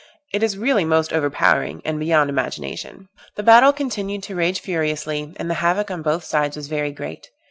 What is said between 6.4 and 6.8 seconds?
was